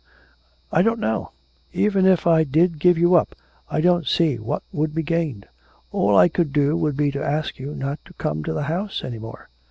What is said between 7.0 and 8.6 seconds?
to ask you not to come to